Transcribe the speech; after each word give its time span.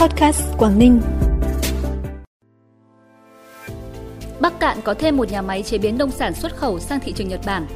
Podcast 0.00 0.42
Quảng 0.58 0.78
Ninh. 0.78 1.00
Bắc 4.40 4.60
Cạn 4.60 4.78
có 4.84 4.94
thêm 4.94 5.16
một 5.16 5.30
nhà 5.30 5.42
máy 5.42 5.62
chế 5.62 5.78
biến 5.78 5.98
nông 5.98 6.10
sản 6.10 6.34
xuất 6.34 6.56
khẩu 6.56 6.78
sang 6.78 7.00
thị 7.00 7.12
trường 7.12 7.28
Nhật 7.28 7.40
Bản. 7.46 7.66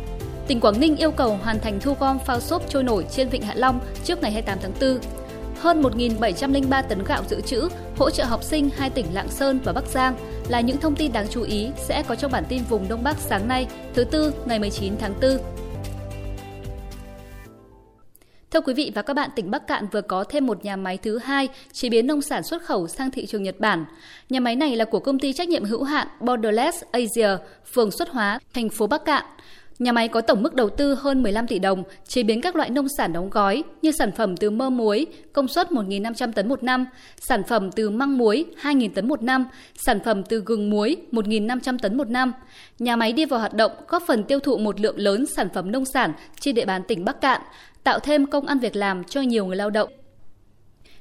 Tỉnh 0.47 0.61
Quảng 0.61 0.81
Ninh 0.81 0.97
yêu 0.97 1.11
cầu 1.11 1.39
hoàn 1.43 1.61
thành 1.61 1.81
thu 1.81 1.95
gom 2.01 2.19
phao 2.19 2.41
xốp 2.41 2.63
trôi 2.69 2.83
nổi 2.83 3.07
trên 3.11 3.29
Vịnh 3.29 3.43
Hạ 3.43 3.55
Long 3.57 3.81
trước 4.05 4.23
ngày 4.23 4.33
28 4.33 4.59
tháng 4.63 4.73
4. 4.81 4.99
Hơn 5.61 5.83
1.703 5.83 6.83
tấn 6.83 7.05
gạo 7.05 7.23
dự 7.29 7.41
trữ 7.41 7.69
hỗ 7.97 8.11
trợ 8.11 8.25
học 8.25 8.43
sinh 8.43 8.71
hai 8.77 8.91
tỉnh 8.91 9.07
Lạng 9.13 9.29
Sơn 9.29 9.61
và 9.65 9.73
Bắc 9.73 9.87
Giang 9.87 10.17
là 10.49 10.61
những 10.61 10.77
thông 10.77 10.97
tin 10.97 11.13
đáng 11.13 11.27
chú 11.31 11.43
ý 11.43 11.71
sẽ 11.77 12.03
có 12.03 12.15
trong 12.15 12.33
bản 12.33 12.45
tin 12.49 12.63
vùng 12.69 12.89
Đông 12.89 13.03
Bắc 13.03 13.17
sáng 13.19 13.49
nay, 13.49 13.67
thứ 13.95 14.05
tư 14.05 14.33
ngày 14.47 14.59
19 14.59 14.97
tháng 14.99 15.15
4. 15.21 15.39
Thưa 18.55 18.61
quý 18.61 18.75
vị 18.75 18.93
và 18.95 19.03
các 19.03 19.15
bạn, 19.15 19.31
tỉnh 19.37 19.51
Bắc 19.51 19.67
Cạn 19.67 19.87
vừa 19.93 20.01
có 20.01 20.25
thêm 20.25 20.47
một 20.47 20.65
nhà 20.65 20.77
máy 20.77 20.99
thứ 20.99 21.19
hai 21.19 21.49
chế 21.73 21.89
biến 21.89 22.07
nông 22.07 22.23
sản 22.23 22.43
xuất 22.43 22.63
khẩu 22.63 22.89
sang 22.89 23.11
thị 23.11 23.27
trường 23.27 23.43
Nhật 23.43 23.61
Bản. 23.61 23.85
Nhà 24.31 24.41
máy 24.41 24.57
này 24.57 24.77
là 24.77 24.85
của 24.85 24.99
công 24.99 25.19
ty 25.19 25.33
trách 25.33 25.49
nhiệm 25.49 25.65
hữu 25.65 25.83
hạn 25.83 26.09
Borderless 26.21 26.83
Asia, 26.93 27.29
phường 27.73 27.91
Xuất 27.91 28.09
Hóa, 28.09 28.39
thành 28.55 28.69
phố 28.69 28.87
Bắc 28.87 29.05
Cạn. 29.05 29.25
Nhà 29.79 29.93
máy 29.93 30.09
có 30.09 30.21
tổng 30.21 30.43
mức 30.43 30.55
đầu 30.55 30.71
tư 30.71 30.95
hơn 30.95 31.23
15 31.23 31.47
tỷ 31.47 31.59
đồng, 31.59 31.83
chế 32.07 32.23
biến 32.23 32.41
các 32.41 32.57
loại 32.57 32.71
nông 32.71 32.87
sản 32.97 33.13
đóng 33.13 33.31
gói 33.31 33.63
như 33.83 33.93
sản 33.93 34.13
phẩm 34.13 34.37
từ 34.37 34.51
mơ 34.51 34.71
muối, 34.71 35.07
công 35.33 35.49
suất 35.49 35.71
1.500 35.71 36.33
tấn 36.33 36.49
một 36.49 36.63
năm, 36.63 36.87
sản 37.17 37.43
phẩm 37.49 37.71
từ 37.73 37.91
măng 37.91 38.19
muối 38.19 38.45
2.000 38.63 38.89
tấn 38.95 39.09
một 39.09 39.23
năm, 39.23 39.47
sản 39.75 40.01
phẩm 40.05 40.23
từ 40.23 40.43
gừng 40.47 40.71
muối 40.71 40.97
1.500 41.13 41.79
tấn 41.79 41.97
một 41.97 42.09
năm. 42.09 42.33
Nhà 42.79 42.97
máy 42.97 43.13
đi 43.13 43.25
vào 43.25 43.41
hoạt 43.41 43.55
động 43.55 43.73
góp 43.89 44.03
phần 44.07 44.25
tiêu 44.25 44.41
thụ 44.41 44.59
một 44.59 44.81
lượng 44.81 44.99
lớn 44.99 45.27
sản 45.27 45.49
phẩm 45.55 45.73
nông 45.73 45.85
sản 45.85 46.13
trên 46.41 46.55
địa 46.55 46.65
bàn 46.65 46.83
tỉnh 46.89 47.05
Bắc 47.05 47.21
Cạn, 47.21 47.41
tạo 47.85 47.99
thêm 47.99 48.27
công 48.27 48.47
ăn 48.47 48.59
việc 48.59 48.77
làm 48.77 49.05
cho 49.05 49.21
nhiều 49.21 49.47
người 49.47 49.57
lao 49.57 49.71
động. 49.71 49.89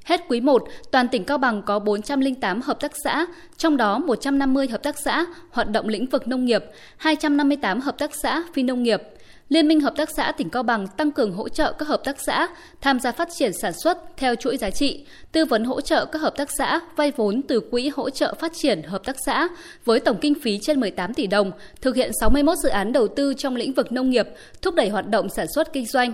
Hết 0.04 0.22
quý 0.28 0.42
1, 0.42 0.64
toàn 0.92 1.08
tỉnh 1.08 1.24
Cao 1.24 1.38
Bằng 1.38 1.62
có 1.62 1.80
408 1.80 2.62
hợp 2.62 2.80
tác 2.80 2.92
xã, 3.04 3.26
trong 3.58 3.78
đó 3.78 4.00
150 4.00 4.68
hợp 4.68 4.84
tác 4.84 5.00
xã 5.00 5.26
hoạt 5.52 5.70
động 5.70 5.88
lĩnh 5.88 6.06
vực 6.06 6.28
nông 6.28 6.46
nghiệp, 6.46 6.64
258 6.98 7.80
hợp 7.80 7.98
tác 7.98 8.12
xã 8.16 8.44
phi 8.54 8.64
nông 8.64 8.84
nghiệp. 8.84 9.02
Liên 9.50 9.68
minh 9.68 9.80
Hợp 9.80 9.94
tác 9.98 10.10
xã 10.18 10.32
tỉnh 10.32 10.50
Cao 10.50 10.64
Bằng 10.64 10.88
tăng 10.88 11.12
cường 11.12 11.32
hỗ 11.32 11.50
trợ 11.50 11.72
các 11.72 11.88
hợp 11.88 12.02
tác 12.04 12.16
xã 12.22 12.48
tham 12.82 13.00
gia 13.00 13.12
phát 13.12 13.30
triển 13.34 13.52
sản 13.62 13.74
xuất 13.74 14.18
theo 14.18 14.36
chuỗi 14.36 14.58
giá 14.58 14.70
trị, 14.70 15.06
tư 15.32 15.46
vấn 15.46 15.64
hỗ 15.64 15.82
trợ 15.82 16.06
các 16.06 16.22
hợp 16.22 16.34
tác 16.38 16.50
xã 16.58 16.80
vay 16.96 17.12
vốn 17.12 17.42
từ 17.42 17.60
Quỹ 17.60 17.92
hỗ 17.96 18.10
trợ 18.10 18.34
phát 18.34 18.52
triển 18.56 18.84
hợp 18.84 19.04
tác 19.04 19.16
xã 19.26 19.48
với 19.86 20.00
tổng 20.00 20.18
kinh 20.22 20.34
phí 20.44 20.60
trên 20.62 20.80
18 20.80 21.14
tỷ 21.14 21.28
đồng, 21.28 21.52
thực 21.82 21.96
hiện 21.96 22.12
61 22.22 22.58
dự 22.58 22.70
án 22.70 22.94
đầu 22.94 23.08
tư 23.08 23.34
trong 23.34 23.56
lĩnh 23.56 23.74
vực 23.74 23.92
nông 23.92 24.10
nghiệp, 24.10 24.28
thúc 24.62 24.76
đẩy 24.76 24.90
hoạt 24.90 25.08
động 25.08 25.28
sản 25.30 25.46
xuất 25.56 25.74
kinh 25.74 25.86
doanh. 25.86 26.14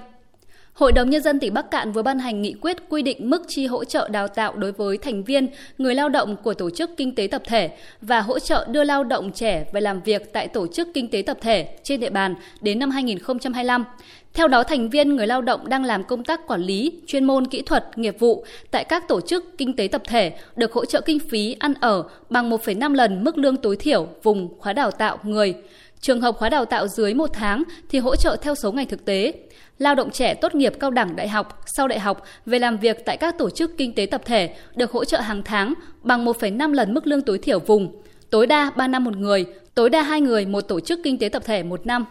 Hội 0.80 0.92
đồng 0.92 1.10
Nhân 1.10 1.22
dân 1.22 1.40
tỉnh 1.40 1.54
Bắc 1.54 1.72
Cạn 1.72 1.92
vừa 1.92 2.02
ban 2.02 2.20
hành 2.20 2.42
nghị 2.42 2.54
quyết 2.62 2.78
quy 2.90 3.02
định 3.02 3.30
mức 3.30 3.42
chi 3.48 3.66
hỗ 3.66 3.84
trợ 3.84 4.10
đào 4.10 4.28
tạo 4.28 4.56
đối 4.56 4.72
với 4.72 4.98
thành 4.98 5.24
viên, 5.24 5.48
người 5.78 5.96
lao 5.96 6.10
động 6.10 6.36
của 6.44 6.54
tổ 6.54 6.70
chức 6.70 6.92
kinh 6.98 7.16
tế 7.16 7.28
tập 7.28 7.42
thể 7.46 7.70
và 8.02 8.22
hỗ 8.22 8.40
trợ 8.40 8.68
đưa 8.70 8.84
lao 8.84 9.04
động 9.04 9.32
trẻ 9.32 9.66
về 9.74 9.82
làm 9.82 10.02
việc 10.02 10.34
tại 10.34 10.48
tổ 10.48 10.68
chức 10.68 10.88
kinh 10.94 11.10
tế 11.10 11.22
tập 11.22 11.38
thể 11.42 11.78
trên 11.84 12.00
địa 12.00 12.10
bàn 12.10 12.36
đến 12.62 12.80
năm 12.80 12.92
2025. 12.92 13.86
Theo 14.34 14.48
đó, 14.48 14.64
thành 14.64 14.90
viên 14.90 15.16
người 15.16 15.28
lao 15.28 15.42
động 15.42 15.70
đang 15.70 15.84
làm 15.84 16.04
công 16.04 16.24
tác 16.24 16.48
quản 16.48 16.62
lý, 16.62 16.92
chuyên 17.08 17.26
môn 17.26 17.48
kỹ 17.48 17.62
thuật, 17.62 17.98
nghiệp 17.98 18.20
vụ 18.20 18.46
tại 18.72 18.84
các 18.84 19.08
tổ 19.08 19.22
chức 19.22 19.58
kinh 19.58 19.76
tế 19.76 19.88
tập 19.88 20.02
thể 20.08 20.32
được 20.56 20.74
hỗ 20.74 20.86
trợ 20.86 21.02
kinh 21.02 21.20
phí 21.20 21.56
ăn 21.60 21.74
ở 21.80 22.04
bằng 22.30 22.50
1,5 22.50 22.94
lần 22.94 23.24
mức 23.24 23.38
lương 23.38 23.58
tối 23.58 23.76
thiểu 23.76 24.08
vùng 24.24 24.60
khóa 24.60 24.74
đào 24.74 24.92
tạo 24.92 25.18
người. 25.24 25.54
Trường 26.02 26.22
hợp 26.22 26.36
khóa 26.38 26.50
đào 26.50 26.66
tạo 26.66 26.88
dưới 26.88 27.14
một 27.14 27.30
tháng 27.34 27.64
thì 27.90 28.00
hỗ 28.00 28.16
trợ 28.16 28.36
theo 28.42 28.56
số 28.56 28.72
ngày 28.72 28.86
thực 28.86 29.06
tế 29.06 29.34
lao 29.80 29.96
động 29.96 30.12
trẻ 30.12 30.34
tốt 30.34 30.56
nghiệp 30.56 30.74
cao 30.80 30.92
đẳng 30.92 31.16
đại 31.16 31.28
học, 31.28 31.62
sau 31.66 31.88
đại 31.88 32.00
học 32.00 32.24
về 32.46 32.60
làm 32.60 32.78
việc 32.78 33.06
tại 33.06 33.18
các 33.18 33.38
tổ 33.38 33.50
chức 33.50 33.78
kinh 33.78 33.96
tế 33.96 34.06
tập 34.06 34.22
thể 34.26 34.56
được 34.76 34.92
hỗ 34.92 35.06
trợ 35.06 35.20
hàng 35.20 35.42
tháng 35.46 35.74
bằng 36.04 36.26
1,5 36.26 36.74
lần 36.74 36.94
mức 36.94 37.08
lương 37.08 37.22
tối 37.22 37.38
thiểu 37.38 37.60
vùng, 37.60 38.02
tối 38.30 38.48
đa 38.48 38.72
3 38.76 38.88
năm 38.88 39.04
một 39.04 39.18
người, 39.18 39.46
tối 39.76 39.90
đa 39.90 40.02
2 40.02 40.22
người 40.22 40.46
một 40.46 40.62
tổ 40.62 40.80
chức 40.80 41.00
kinh 41.04 41.18
tế 41.18 41.30
tập 41.30 41.44
thể 41.46 41.64
một 41.64 41.86
năm. 41.86 42.06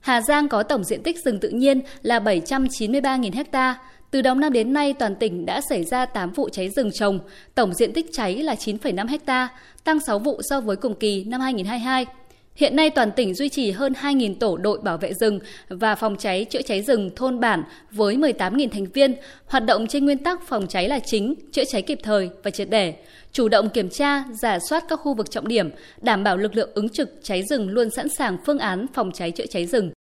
Hà 0.00 0.20
Giang 0.20 0.48
có 0.48 0.62
tổng 0.62 0.84
diện 0.84 1.02
tích 1.02 1.16
rừng 1.24 1.40
tự 1.40 1.48
nhiên 1.48 1.80
là 2.02 2.18
793.000 2.18 3.44
ha. 3.52 3.78
Từ 4.10 4.22
đầu 4.22 4.34
năm 4.34 4.52
đến 4.52 4.72
nay, 4.72 4.92
toàn 4.92 5.14
tỉnh 5.14 5.46
đã 5.46 5.60
xảy 5.68 5.84
ra 5.84 6.06
8 6.06 6.32
vụ 6.32 6.48
cháy 6.48 6.70
rừng 6.76 6.90
trồng, 6.92 7.18
tổng 7.54 7.74
diện 7.74 7.92
tích 7.92 8.06
cháy 8.12 8.42
là 8.42 8.54
9,5 8.54 9.18
ha, 9.26 9.48
tăng 9.84 10.00
6 10.06 10.18
vụ 10.18 10.40
so 10.50 10.60
với 10.60 10.76
cùng 10.76 10.94
kỳ 10.94 11.24
năm 11.24 11.40
2022. 11.40 12.06
Hiện 12.56 12.76
nay 12.76 12.90
toàn 12.90 13.12
tỉnh 13.12 13.34
duy 13.34 13.48
trì 13.48 13.70
hơn 13.70 13.92
2.000 13.92 14.34
tổ 14.34 14.56
đội 14.56 14.78
bảo 14.78 14.98
vệ 14.98 15.14
rừng 15.14 15.38
và 15.68 15.94
phòng 15.94 16.16
cháy 16.16 16.44
chữa 16.50 16.62
cháy 16.62 16.82
rừng 16.82 17.10
thôn 17.16 17.40
bản 17.40 17.62
với 17.90 18.16
18.000 18.16 18.68
thành 18.68 18.86
viên, 18.86 19.14
hoạt 19.46 19.64
động 19.64 19.86
trên 19.86 20.04
nguyên 20.04 20.18
tắc 20.18 20.46
phòng 20.46 20.66
cháy 20.66 20.88
là 20.88 20.98
chính, 20.98 21.34
chữa 21.52 21.64
cháy 21.64 21.82
kịp 21.82 21.98
thời 22.02 22.30
và 22.42 22.50
triệt 22.50 22.70
để, 22.70 22.94
chủ 23.32 23.48
động 23.48 23.68
kiểm 23.68 23.88
tra, 23.88 24.24
giả 24.40 24.58
soát 24.68 24.84
các 24.88 24.96
khu 24.96 25.14
vực 25.14 25.30
trọng 25.30 25.48
điểm, 25.48 25.70
đảm 26.02 26.24
bảo 26.24 26.36
lực 26.36 26.56
lượng 26.56 26.70
ứng 26.74 26.88
trực 26.88 27.10
cháy 27.22 27.42
rừng 27.42 27.68
luôn 27.68 27.90
sẵn 27.90 28.08
sàng 28.08 28.36
phương 28.46 28.58
án 28.58 28.86
phòng 28.94 29.12
cháy 29.12 29.30
chữa 29.30 29.46
cháy 29.46 29.66
rừng. 29.66 29.93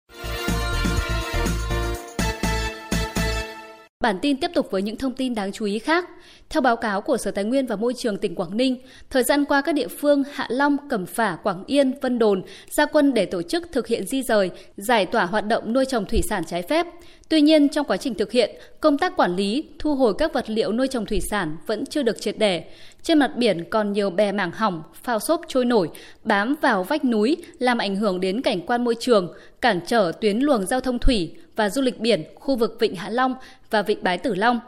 Bản 4.02 4.18
tin 4.22 4.36
tiếp 4.36 4.50
tục 4.54 4.70
với 4.70 4.82
những 4.82 4.96
thông 4.96 5.12
tin 5.12 5.34
đáng 5.34 5.52
chú 5.52 5.64
ý 5.64 5.78
khác. 5.78 6.08
Theo 6.50 6.60
báo 6.60 6.76
cáo 6.76 7.00
của 7.00 7.16
Sở 7.16 7.30
Tài 7.30 7.44
nguyên 7.44 7.66
và 7.66 7.76
Môi 7.76 7.94
trường 7.94 8.18
tỉnh 8.18 8.34
Quảng 8.34 8.56
Ninh, 8.56 8.76
thời 9.10 9.22
gian 9.22 9.44
qua 9.44 9.60
các 9.60 9.74
địa 9.74 9.88
phương 9.88 10.22
Hạ 10.32 10.46
Long, 10.50 10.76
Cẩm 10.88 11.06
Phả, 11.06 11.36
Quảng 11.42 11.64
Yên, 11.66 11.92
Vân 12.00 12.18
Đồn 12.18 12.42
ra 12.70 12.86
quân 12.86 13.14
để 13.14 13.26
tổ 13.26 13.42
chức 13.42 13.72
thực 13.72 13.86
hiện 13.86 14.06
di 14.06 14.22
rời, 14.22 14.50
giải 14.76 15.06
tỏa 15.06 15.24
hoạt 15.24 15.46
động 15.46 15.72
nuôi 15.72 15.84
trồng 15.84 16.04
thủy 16.04 16.20
sản 16.30 16.42
trái 16.46 16.62
phép. 16.62 16.86
Tuy 17.28 17.40
nhiên, 17.40 17.68
trong 17.68 17.86
quá 17.86 17.96
trình 17.96 18.14
thực 18.14 18.32
hiện, 18.32 18.50
công 18.80 18.98
tác 18.98 19.16
quản 19.16 19.36
lý, 19.36 19.64
thu 19.78 19.94
hồi 19.94 20.14
các 20.18 20.32
vật 20.32 20.50
liệu 20.50 20.72
nuôi 20.72 20.88
trồng 20.88 21.06
thủy 21.06 21.20
sản 21.20 21.56
vẫn 21.66 21.86
chưa 21.86 22.02
được 22.02 22.20
triệt 22.20 22.38
để. 22.38 22.64
Trên 23.02 23.18
mặt 23.18 23.30
biển 23.36 23.64
còn 23.70 23.92
nhiều 23.92 24.10
bè 24.10 24.32
mảng 24.32 24.50
hỏng, 24.50 24.82
phao 25.02 25.18
xốp 25.18 25.40
trôi 25.48 25.64
nổi, 25.64 25.88
bám 26.24 26.54
vào 26.60 26.82
vách 26.82 27.04
núi, 27.04 27.36
làm 27.58 27.78
ảnh 27.78 27.96
hưởng 27.96 28.20
đến 28.20 28.42
cảnh 28.42 28.60
quan 28.66 28.84
môi 28.84 28.94
trường, 29.00 29.32
cản 29.60 29.80
trở 29.86 30.12
tuyến 30.20 30.38
luồng 30.38 30.66
giao 30.66 30.80
thông 30.80 30.98
thủy 30.98 31.34
và 31.56 31.70
du 31.70 31.82
lịch 31.82 32.00
biển 32.00 32.24
khu 32.34 32.56
vực 32.56 32.76
Vịnh 32.80 32.94
Hạ 32.94 33.10
Long 33.10 33.34
và 33.70 33.82
Vịnh 33.82 34.02
Bái 34.02 34.18
Tử 34.18 34.34
Long. 34.34 34.60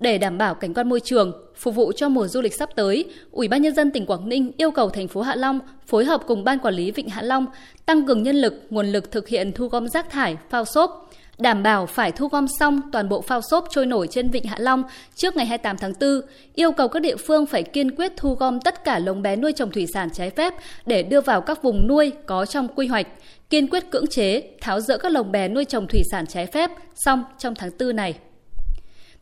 Để 0.00 0.18
đảm 0.18 0.38
bảo 0.38 0.54
cảnh 0.54 0.74
quan 0.74 0.88
môi 0.88 1.00
trường, 1.00 1.32
phục 1.56 1.74
vụ 1.74 1.92
cho 1.92 2.08
mùa 2.08 2.26
du 2.26 2.40
lịch 2.40 2.54
sắp 2.54 2.68
tới, 2.74 3.04
Ủy 3.30 3.48
ban 3.48 3.62
nhân 3.62 3.74
dân 3.74 3.90
tỉnh 3.90 4.06
Quảng 4.06 4.28
Ninh 4.28 4.52
yêu 4.56 4.70
cầu 4.70 4.90
thành 4.90 5.08
phố 5.08 5.20
Hạ 5.20 5.34
Long 5.34 5.60
phối 5.86 6.04
hợp 6.04 6.22
cùng 6.26 6.44
ban 6.44 6.58
quản 6.58 6.74
lý 6.74 6.90
Vịnh 6.90 7.08
Hạ 7.08 7.22
Long 7.22 7.46
tăng 7.86 8.06
cường 8.06 8.22
nhân 8.22 8.36
lực, 8.36 8.54
nguồn 8.70 8.86
lực 8.86 9.10
thực 9.10 9.28
hiện 9.28 9.52
thu 9.52 9.68
gom 9.68 9.88
rác 9.88 10.10
thải, 10.10 10.36
phao 10.50 10.64
xốp, 10.64 11.10
đảm 11.38 11.62
bảo 11.62 11.86
phải 11.86 12.12
thu 12.12 12.28
gom 12.28 12.46
xong 12.58 12.80
toàn 12.92 13.08
bộ 13.08 13.20
phao 13.20 13.40
xốp 13.50 13.66
trôi 13.70 13.86
nổi 13.86 14.08
trên 14.10 14.30
Vịnh 14.30 14.44
Hạ 14.44 14.56
Long 14.58 14.82
trước 15.14 15.36
ngày 15.36 15.46
28 15.46 15.76
tháng 15.76 15.92
4, 16.00 16.20
yêu 16.54 16.72
cầu 16.72 16.88
các 16.88 17.00
địa 17.00 17.16
phương 17.16 17.46
phải 17.46 17.62
kiên 17.62 17.96
quyết 17.96 18.12
thu 18.16 18.34
gom 18.34 18.60
tất 18.60 18.84
cả 18.84 18.98
lồng 18.98 19.22
bé 19.22 19.36
nuôi 19.36 19.52
trồng 19.52 19.70
thủy 19.70 19.86
sản 19.94 20.08
trái 20.12 20.30
phép 20.30 20.54
để 20.86 21.02
đưa 21.02 21.20
vào 21.20 21.40
các 21.40 21.62
vùng 21.62 21.88
nuôi 21.88 22.12
có 22.26 22.46
trong 22.46 22.68
quy 22.68 22.86
hoạch, 22.86 23.06
kiên 23.50 23.70
quyết 23.70 23.90
cưỡng 23.90 24.06
chế, 24.06 24.42
tháo 24.60 24.80
dỡ 24.80 24.98
các 24.98 25.12
lồng 25.12 25.32
bé 25.32 25.48
nuôi 25.48 25.64
trồng 25.64 25.86
thủy 25.86 26.02
sản 26.10 26.26
trái 26.26 26.46
phép 26.46 26.70
xong 26.94 27.24
trong 27.38 27.54
tháng 27.54 27.70
4 27.78 27.96
này. 27.96 28.14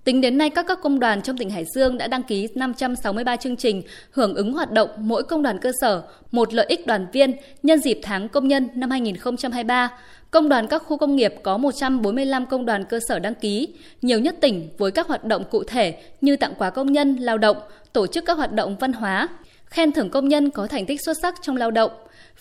Tính 0.05 0.21
đến 0.21 0.39
nay, 0.39 0.51
các 0.51 0.67
cấp 0.67 0.79
công 0.83 1.01
đoàn 1.01 1.23
trong 1.23 1.39
tỉnh 1.39 1.51
Hải 1.51 1.65
Dương 1.75 1.99
đã 1.99 2.07
đăng 2.07 2.23
ký 2.23 2.49
563 2.55 3.37
chương 3.37 3.57
trình 3.57 3.83
hưởng 4.11 4.35
ứng 4.35 4.53
hoạt 4.53 4.73
động 4.73 4.89
mỗi 4.97 5.23
công 5.23 5.43
đoàn 5.43 5.59
cơ 5.59 5.73
sở, 5.81 6.03
một 6.31 6.55
lợi 6.55 6.67
ích 6.69 6.87
đoàn 6.87 7.07
viên 7.13 7.33
nhân 7.63 7.79
dịp 7.79 8.01
tháng 8.03 8.29
công 8.29 8.49
nhân 8.49 8.69
năm 8.75 8.91
2023. 8.91 9.91
Công 10.31 10.49
đoàn 10.49 10.67
các 10.67 10.83
khu 10.87 10.97
công 10.97 11.17
nghiệp 11.17 11.35
có 11.43 11.59
145 11.59 12.47
công 12.47 12.67
đoàn 12.67 12.85
cơ 12.85 13.01
sở 13.09 13.19
đăng 13.19 13.35
ký, 13.35 13.69
nhiều 14.03 14.19
nhất 14.19 14.37
tỉnh 14.41 14.69
với 14.79 14.91
các 14.91 15.09
hoạt 15.09 15.25
động 15.25 15.45
cụ 15.51 15.65
thể 15.65 16.03
như 16.21 16.37
tặng 16.37 16.55
quà 16.59 16.71
công 16.71 16.93
nhân, 16.93 17.17
lao 17.17 17.39
động, 17.39 17.57
tổ 17.93 18.07
chức 18.07 18.25
các 18.25 18.37
hoạt 18.37 18.53
động 18.53 18.77
văn 18.81 18.93
hóa, 18.93 19.29
khen 19.65 19.93
thưởng 19.93 20.11
công 20.11 20.29
nhân 20.29 20.51
có 20.51 20.67
thành 20.67 20.87
tích 20.87 21.01
xuất 21.05 21.17
sắc 21.23 21.35
trong 21.43 21.57
lao 21.57 21.71
động. 21.71 21.91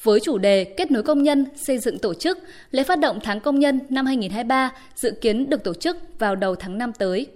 Với 0.03 0.19
chủ 0.19 0.37
đề 0.37 0.63
kết 0.63 0.91
nối 0.91 1.03
công 1.03 1.23
nhân, 1.23 1.45
xây 1.55 1.77
dựng 1.77 1.99
tổ 1.99 2.13
chức, 2.13 2.39
lễ 2.71 2.83
phát 2.83 2.99
động 2.99 3.19
tháng 3.23 3.39
công 3.39 3.59
nhân 3.59 3.79
năm 3.89 4.05
2023 4.05 4.71
dự 4.95 5.11
kiến 5.21 5.49
được 5.49 5.63
tổ 5.63 5.73
chức 5.73 5.97
vào 6.19 6.35
đầu 6.35 6.55
tháng 6.55 6.77
5 6.77 6.93
tới. 6.93 7.27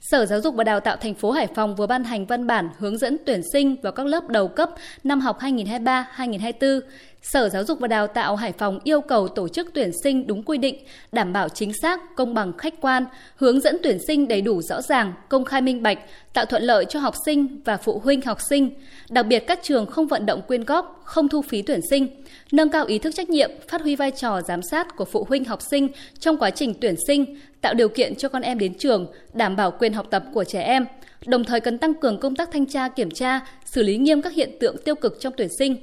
Sở 0.00 0.26
Giáo 0.26 0.40
dục 0.40 0.54
và 0.54 0.64
Đào 0.64 0.80
tạo 0.80 0.96
thành 0.96 1.14
phố 1.14 1.30
Hải 1.30 1.46
Phòng 1.46 1.76
vừa 1.76 1.86
ban 1.86 2.04
hành 2.04 2.26
văn 2.26 2.46
bản 2.46 2.68
hướng 2.78 2.98
dẫn 2.98 3.16
tuyển 3.26 3.40
sinh 3.52 3.76
vào 3.82 3.92
các 3.92 4.06
lớp 4.06 4.28
đầu 4.28 4.48
cấp 4.48 4.70
năm 5.04 5.20
học 5.20 5.38
2023-2024. 5.40 6.80
Sở 7.22 7.48
Giáo 7.48 7.64
dục 7.64 7.78
và 7.80 7.88
Đào 7.88 8.06
tạo 8.06 8.36
Hải 8.36 8.52
Phòng 8.52 8.78
yêu 8.84 9.00
cầu 9.00 9.28
tổ 9.28 9.48
chức 9.48 9.70
tuyển 9.74 9.90
sinh 10.02 10.26
đúng 10.26 10.42
quy 10.42 10.58
định, 10.58 10.76
đảm 11.12 11.32
bảo 11.32 11.48
chính 11.48 11.72
xác, 11.82 12.16
công 12.16 12.34
bằng, 12.34 12.52
khách 12.58 12.74
quan, 12.80 13.04
hướng 13.36 13.60
dẫn 13.60 13.76
tuyển 13.82 13.98
sinh 14.06 14.28
đầy 14.28 14.40
đủ 14.40 14.62
rõ 14.62 14.82
ràng, 14.82 15.12
công 15.28 15.44
khai 15.44 15.60
minh 15.60 15.82
bạch, 15.82 15.98
tạo 16.32 16.44
thuận 16.44 16.62
lợi 16.62 16.84
cho 16.84 17.00
học 17.00 17.14
sinh 17.24 17.60
và 17.64 17.76
phụ 17.76 17.98
huynh 18.04 18.22
học 18.22 18.38
sinh. 18.48 18.70
Đặc 19.10 19.26
biệt 19.26 19.38
các 19.46 19.60
trường 19.62 19.86
không 19.86 20.06
vận 20.06 20.26
động 20.26 20.42
quyên 20.42 20.64
góp, 20.64 21.00
không 21.04 21.28
thu 21.28 21.42
phí 21.42 21.62
tuyển 21.62 21.80
sinh, 21.90 22.08
nâng 22.52 22.70
cao 22.70 22.84
ý 22.84 22.98
thức 22.98 23.14
trách 23.14 23.30
nhiệm, 23.30 23.50
phát 23.68 23.82
huy 23.82 23.96
vai 23.96 24.10
trò 24.10 24.40
giám 24.42 24.62
sát 24.62 24.96
của 24.96 25.04
phụ 25.04 25.26
huynh 25.28 25.44
học 25.44 25.62
sinh 25.70 25.88
trong 26.18 26.36
quá 26.36 26.50
trình 26.50 26.74
tuyển 26.80 26.94
sinh, 27.06 27.24
tạo 27.60 27.74
điều 27.74 27.88
kiện 27.88 28.14
cho 28.14 28.28
con 28.28 28.42
em 28.42 28.58
đến 28.58 28.74
trường, 28.78 29.06
đảm 29.32 29.56
bảo 29.56 29.70
quyền 29.70 29.92
học 29.92 30.06
tập 30.10 30.24
của 30.34 30.44
trẻ 30.44 30.62
em. 30.62 30.86
Đồng 31.26 31.44
thời 31.44 31.60
cần 31.60 31.78
tăng 31.78 31.94
cường 31.94 32.20
công 32.20 32.36
tác 32.36 32.48
thanh 32.52 32.66
tra, 32.66 32.88
kiểm 32.88 33.10
tra, 33.10 33.40
xử 33.64 33.82
lý 33.82 33.96
nghiêm 33.96 34.22
các 34.22 34.32
hiện 34.32 34.50
tượng 34.60 34.76
tiêu 34.84 34.94
cực 34.94 35.16
trong 35.20 35.32
tuyển 35.36 35.48
sinh 35.58 35.76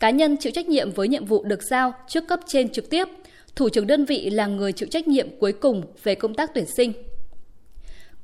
Cá 0.00 0.10
nhân 0.10 0.36
chịu 0.36 0.52
trách 0.52 0.68
nhiệm 0.68 0.90
với 0.90 1.08
nhiệm 1.08 1.24
vụ 1.24 1.44
được 1.44 1.62
giao 1.62 1.94
trước 2.08 2.28
cấp 2.28 2.40
trên 2.46 2.68
trực 2.68 2.90
tiếp. 2.90 3.08
Thủ 3.56 3.68
trưởng 3.68 3.86
đơn 3.86 4.04
vị 4.04 4.30
là 4.30 4.46
người 4.46 4.72
chịu 4.72 4.88
trách 4.90 5.08
nhiệm 5.08 5.28
cuối 5.38 5.52
cùng 5.52 5.82
về 6.02 6.14
công 6.14 6.34
tác 6.34 6.50
tuyển 6.54 6.66
sinh. 6.76 6.92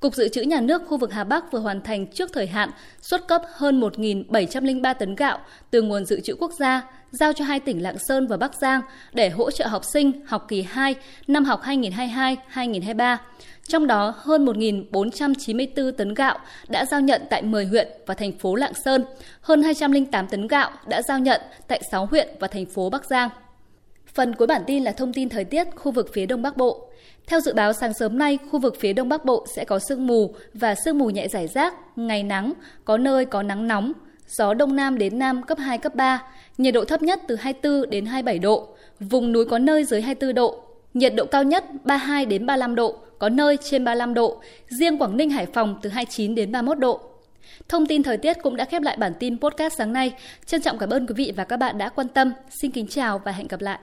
Cục 0.06 0.14
Dự 0.14 0.29
trữ 0.29 0.43
Nhà 0.43 0.61
nước 0.61 0.82
khu 0.88 0.99
vực 0.99 1.12
Hà 1.12 1.25
Bắc 1.25 1.53
vừa 1.53 1.58
hoàn 1.58 1.81
thành 1.81 2.06
trước 2.06 2.31
thời 2.32 2.47
hạn 2.47 2.70
xuất 3.00 3.29
cấp 3.29 3.43
hơn 3.55 3.81
1.703 3.81 4.94
tấn 4.94 5.14
gạo 5.14 5.38
từ 5.70 5.82
nguồn 5.82 6.05
dự 6.05 6.20
trữ 6.20 6.35
quốc 6.38 6.53
gia 6.58 6.82
giao 7.11 7.32
cho 7.32 7.44
hai 7.44 7.61
tỉnh 7.61 7.82
Lạng 7.82 7.99
Sơn 7.99 8.26
và 8.26 8.37
Bắc 8.37 8.55
Giang 8.55 8.81
để 9.12 9.31
hỗ 9.31 9.50
trợ 9.50 9.67
học 9.67 9.82
sinh 9.93 10.12
học 10.26 10.44
kỳ 10.49 10.62
2 10.62 10.94
năm 11.26 11.44
học 11.44 11.62
2022-2023. 11.64 13.17
Trong 13.69 13.87
đó, 13.87 14.14
hơn 14.17 14.44
1.494 14.47 15.93
tấn 15.93 16.14
gạo 16.14 16.38
đã 16.69 16.85
giao 16.85 17.00
nhận 17.00 17.23
tại 17.31 17.43
10 17.43 17.67
huyện 17.67 17.88
và 18.06 18.14
thành 18.14 18.32
phố 18.38 18.55
Lạng 18.55 18.75
Sơn, 18.85 19.05
hơn 19.41 19.62
208 19.62 20.26
tấn 20.29 20.47
gạo 20.47 20.70
đã 20.88 21.03
giao 21.03 21.19
nhận 21.19 21.41
tại 21.69 21.82
6 21.91 22.06
huyện 22.06 22.29
và 22.41 22.49
thành 22.49 22.67
phố 22.67 22.91
Bắc 22.91 23.05
Giang. 23.05 23.29
Phần 24.14 24.35
cuối 24.35 24.47
bản 24.47 24.62
tin 24.67 24.85
là 24.85 24.93
thông 24.93 25.12
tin 25.12 25.29
thời 25.29 25.44
tiết 25.44 25.67
khu 25.76 25.93
vực 25.93 26.11
phía 26.12 26.26
Đông 26.26 26.43
Bắc 26.43 26.56
Bộ. 26.56 26.88
Theo 27.26 27.41
dự 27.41 27.55
báo 27.55 27.73
sáng 27.73 27.94
sớm 27.94 28.19
nay, 28.19 28.38
khu 28.50 28.58
vực 28.58 28.76
phía 28.81 28.93
Đông 28.93 29.08
Bắc 29.08 29.25
Bộ 29.25 29.47
sẽ 29.55 29.64
có 29.64 29.79
sương 29.79 30.06
mù 30.06 30.35
và 30.55 30.75
sương 30.85 30.99
mù 30.99 31.11
nhẹ 31.11 31.29
rải 31.29 31.47
rác, 31.47 31.75
ngày 31.97 32.23
nắng, 32.23 32.53
có 32.85 32.99
nơi 32.99 33.25
có 33.25 33.43
nắng 33.43 33.69
nóng, 33.69 33.93
gió 34.29 34.55
Đông 34.55 34.76
Nam 34.76 34.99
đến 34.99 35.19
Nam 35.19 35.43
cấp 35.43 35.58
2, 35.58 35.79
cấp 35.79 35.94
3, 35.94 36.23
nhiệt 36.58 36.75
độ 36.75 36.85
thấp 36.85 37.03
nhất 37.03 37.20
từ 37.29 37.37
24 37.37 37.91
đến 37.91 38.06
27 38.06 38.38
độ, 38.38 38.69
vùng 39.00 39.32
núi 39.32 39.44
có 39.44 39.58
nơi 39.58 39.85
dưới 39.85 40.03
24 40.03 40.35
độ, 40.35 40.61
nhiệt 40.94 41.14
độ 41.14 41.25
cao 41.25 41.43
nhất 41.43 41.64
32 41.85 42.26
đến 42.26 42.47
35 42.47 42.75
độ, 42.75 42.99
có 43.19 43.29
nơi 43.29 43.58
trên 43.64 43.85
35 43.85 44.14
độ, 44.14 44.41
riêng 44.69 44.99
Quảng 44.99 45.17
Ninh 45.17 45.31
Hải 45.31 45.47
Phòng 45.47 45.79
từ 45.82 45.91
29 45.91 46.35
đến 46.35 46.53
31 46.53 46.79
độ. 46.79 47.00
Thông 47.69 47.87
tin 47.87 48.03
thời 48.03 48.17
tiết 48.17 48.43
cũng 48.43 48.56
đã 48.56 48.64
khép 48.64 48.82
lại 48.82 48.97
bản 48.97 49.12
tin 49.20 49.41
podcast 49.41 49.75
sáng 49.79 49.93
nay. 49.93 50.12
Trân 50.47 50.62
trọng 50.62 50.79
cảm 50.79 50.91
ơn 50.91 51.06
quý 51.06 51.14
vị 51.17 51.32
và 51.37 51.44
các 51.44 51.56
bạn 51.56 51.79
đã 51.79 51.88
quan 51.88 52.08
tâm. 52.08 52.32
Xin 52.50 52.70
kính 52.70 52.87
chào 52.87 53.19
và 53.19 53.32
hẹn 53.32 53.49
gặp 53.49 53.61
lại. 53.61 53.75